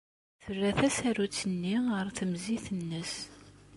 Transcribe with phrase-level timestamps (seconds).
[0.43, 3.13] Terra tasarut-nni ɣer temzit-nnes.